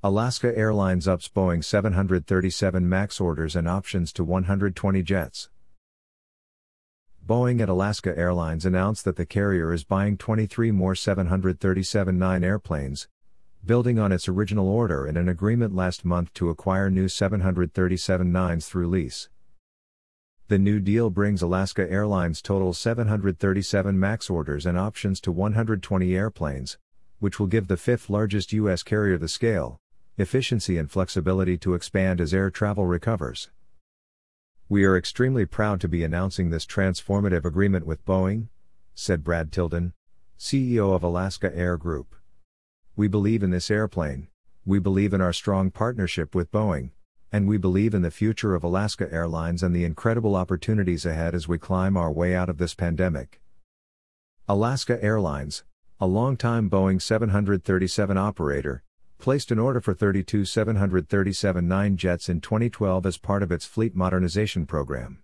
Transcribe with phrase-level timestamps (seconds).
[0.00, 5.50] Alaska Airlines ups Boeing 737 MAX orders and options to 120 jets.
[7.26, 13.08] Boeing and Alaska Airlines announced that the carrier is buying 23 more 737 9 airplanes,
[13.66, 18.68] building on its original order in an agreement last month to acquire new 737 9s
[18.68, 19.28] through lease.
[20.46, 26.78] The new deal brings Alaska Airlines' total 737 MAX orders and options to 120 airplanes,
[27.18, 28.84] which will give the fifth largest U.S.
[28.84, 29.80] carrier the scale,
[30.18, 33.50] efficiency and flexibility to expand as air travel recovers.
[34.68, 38.48] We are extremely proud to be announcing this transformative agreement with Boeing,
[38.94, 39.92] said Brad Tilden,
[40.38, 42.16] CEO of Alaska Air Group.
[42.96, 44.28] We believe in this airplane,
[44.66, 46.90] we believe in our strong partnership with Boeing,
[47.30, 51.46] and we believe in the future of Alaska Airlines and the incredible opportunities ahead as
[51.46, 53.40] we climb our way out of this pandemic.
[54.48, 55.62] Alaska Airlines,
[56.00, 58.82] a longtime Boeing 737 operator,
[59.18, 64.64] placed an order for 32 737-9 jets in 2012 as part of its fleet modernization
[64.64, 65.22] program.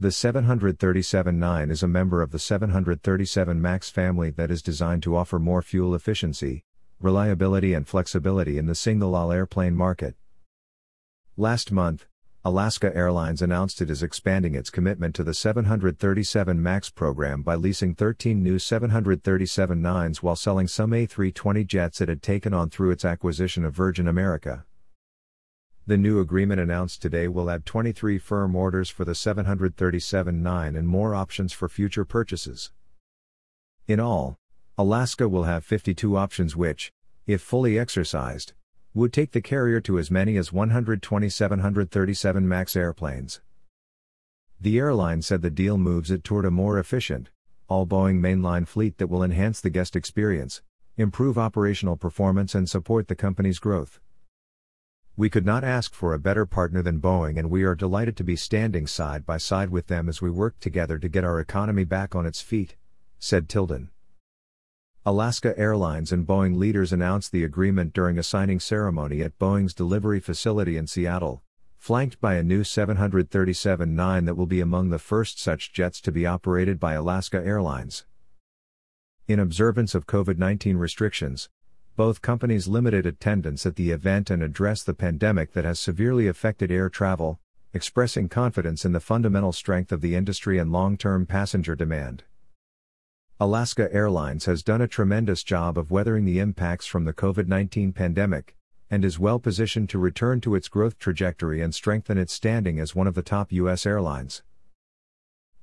[0.00, 5.40] The 737-9 is a member of the 737 MAX family that is designed to offer
[5.40, 6.62] more fuel efficiency,
[7.00, 10.14] reliability and flexibility in the single-aisle airplane market.
[11.36, 12.06] Last month,
[12.44, 17.96] Alaska Airlines announced it is expanding its commitment to the 737 MAX program by leasing
[17.96, 23.04] 13 new 737 9s while selling some A320 jets it had taken on through its
[23.04, 24.64] acquisition of Virgin America.
[25.84, 30.86] The new agreement announced today will add 23 firm orders for the 737 9 and
[30.86, 32.70] more options for future purchases.
[33.88, 34.36] In all,
[34.76, 36.92] Alaska will have 52 options which,
[37.26, 38.52] if fully exercised,
[38.94, 43.40] would take the carrier to as many as 120 737 MAX airplanes.
[44.60, 47.30] The airline said the deal moves it toward a more efficient,
[47.68, 50.62] all Boeing mainline fleet that will enhance the guest experience,
[50.96, 54.00] improve operational performance, and support the company's growth.
[55.16, 58.24] We could not ask for a better partner than Boeing, and we are delighted to
[58.24, 61.84] be standing side by side with them as we work together to get our economy
[61.84, 62.76] back on its feet,
[63.18, 63.90] said Tilden.
[65.08, 70.20] Alaska Airlines and Boeing leaders announced the agreement during a signing ceremony at Boeing's delivery
[70.20, 71.42] facility in Seattle,
[71.78, 76.12] flanked by a new 737 9 that will be among the first such jets to
[76.12, 78.04] be operated by Alaska Airlines.
[79.26, 81.48] In observance of COVID 19 restrictions,
[81.96, 86.70] both companies limited attendance at the event and addressed the pandemic that has severely affected
[86.70, 87.40] air travel,
[87.72, 92.24] expressing confidence in the fundamental strength of the industry and long term passenger demand.
[93.40, 97.92] Alaska Airlines has done a tremendous job of weathering the impacts from the COVID 19
[97.92, 98.56] pandemic,
[98.90, 102.96] and is well positioned to return to its growth trajectory and strengthen its standing as
[102.96, 103.86] one of the top U.S.
[103.86, 104.42] airlines.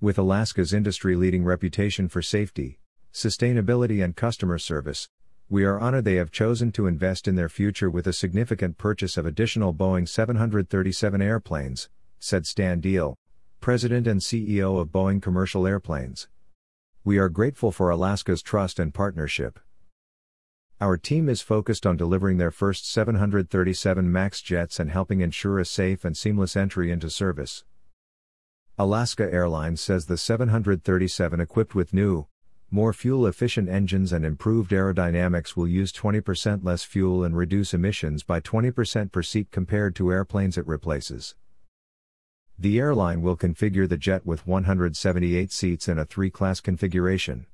[0.00, 2.78] With Alaska's industry leading reputation for safety,
[3.12, 5.08] sustainability, and customer service,
[5.48, 9.16] we are honored they have chosen to invest in their future with a significant purchase
[9.16, 11.88] of additional Boeing 737 airplanes,
[12.20, 13.16] said Stan Deal,
[13.60, 16.28] President and CEO of Boeing Commercial Airplanes.
[17.06, 19.60] We are grateful for Alaska's trust and partnership.
[20.80, 25.66] Our team is focused on delivering their first 737 MAX jets and helping ensure a
[25.66, 27.64] safe and seamless entry into service.
[28.78, 32.26] Alaska Airlines says the 737 equipped with new,
[32.70, 38.22] more fuel efficient engines and improved aerodynamics will use 20% less fuel and reduce emissions
[38.22, 41.34] by 20% per seat compared to airplanes it replaces.
[42.58, 47.46] The airline will configure the jet with 178 seats in a three class configuration.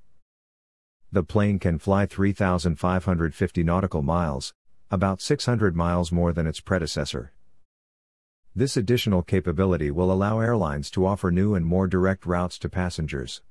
[1.10, 4.54] The plane can fly 3,550 nautical miles,
[4.90, 7.32] about 600 miles more than its predecessor.
[8.54, 13.42] This additional capability will allow airlines to offer new and more direct routes to passengers.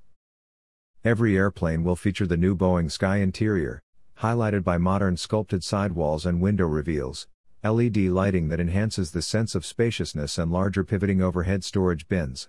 [1.04, 3.82] Every airplane will feature the new Boeing Sky interior,
[4.20, 7.28] highlighted by modern sculpted sidewalls and window reveals,
[7.62, 12.48] LED lighting that enhances the sense of spaciousness and larger pivoting overhead storage bins.